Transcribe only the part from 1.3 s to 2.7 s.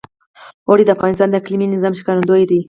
اقلیمي نظام ښکارندوی ده.